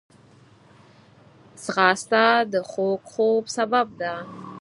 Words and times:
ځغاسته 1.63 2.23
د 2.51 2.53
خوږ 2.69 3.01
خوب 3.11 3.43
سبب 3.57 3.87
ده 4.01 4.15